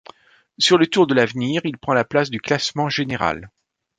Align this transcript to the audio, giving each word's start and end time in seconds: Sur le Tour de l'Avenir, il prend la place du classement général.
Sur 0.57 0.79
le 0.79 0.87
Tour 0.87 1.05
de 1.05 1.13
l'Avenir, 1.13 1.61
il 1.63 1.77
prend 1.77 1.93
la 1.93 2.03
place 2.03 2.31
du 2.31 2.39
classement 2.41 2.89
général. 2.89 3.51